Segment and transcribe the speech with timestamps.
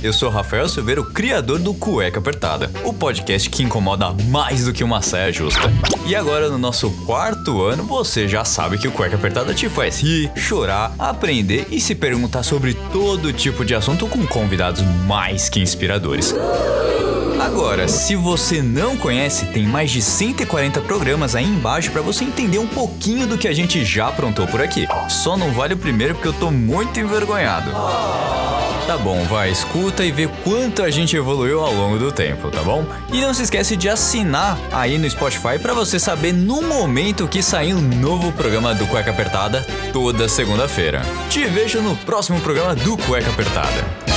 [0.00, 4.72] Eu sou Rafael Silveira, o criador do Cueca Apertada, o podcast que incomoda mais do
[4.72, 5.72] que uma saia justa.
[6.06, 10.00] E agora, no nosso quarto ano, você já sabe que o Cueca Apertada te faz
[10.00, 15.58] rir, chorar, aprender e se perguntar sobre todo tipo de assunto com convidados mais que
[15.58, 16.32] inspiradores.
[17.40, 22.58] Agora, se você não conhece, tem mais de 140 programas aí embaixo para você entender
[22.58, 24.86] um pouquinho do que a gente já aprontou por aqui.
[25.08, 27.70] Só não vale o primeiro porque eu tô muito envergonhado.
[28.88, 32.62] Tá bom, vai, escuta e vê quanto a gente evoluiu ao longo do tempo, tá
[32.62, 32.86] bom?
[33.12, 37.42] E não se esquece de assinar aí no Spotify para você saber no momento que
[37.42, 39.62] sair um novo programa do Cueca Apertada
[39.92, 41.02] toda segunda-feira.
[41.28, 44.07] Te vejo no próximo programa do Cueca Apertada.